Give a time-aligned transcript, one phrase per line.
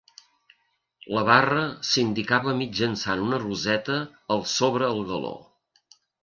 [1.17, 3.99] La barra s'indicava mitjançant una roseta
[4.37, 5.37] al sobre el galó.